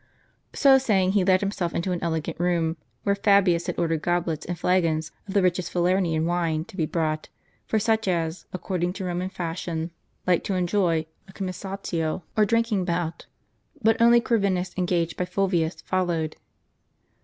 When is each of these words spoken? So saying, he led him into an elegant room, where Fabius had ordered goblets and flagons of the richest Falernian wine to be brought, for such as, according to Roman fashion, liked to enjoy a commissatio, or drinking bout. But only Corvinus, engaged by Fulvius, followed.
So 0.53 0.79
saying, 0.79 1.11
he 1.11 1.23
led 1.23 1.43
him 1.43 1.51
into 1.75 1.91
an 1.91 2.01
elegant 2.01 2.39
room, 2.39 2.75
where 3.03 3.13
Fabius 3.13 3.67
had 3.67 3.77
ordered 3.77 4.01
goblets 4.01 4.47
and 4.47 4.57
flagons 4.57 5.11
of 5.27 5.35
the 5.35 5.43
richest 5.43 5.71
Falernian 5.71 6.25
wine 6.25 6.65
to 6.65 6.75
be 6.75 6.87
brought, 6.87 7.29
for 7.67 7.77
such 7.77 8.07
as, 8.07 8.47
according 8.51 8.93
to 8.93 9.05
Roman 9.05 9.29
fashion, 9.29 9.91
liked 10.25 10.47
to 10.47 10.55
enjoy 10.55 11.05
a 11.27 11.33
commissatio, 11.33 12.23
or 12.35 12.45
drinking 12.45 12.83
bout. 12.83 13.27
But 13.79 14.01
only 14.01 14.19
Corvinus, 14.19 14.73
engaged 14.75 15.17
by 15.17 15.25
Fulvius, 15.25 15.83
followed. 15.83 16.35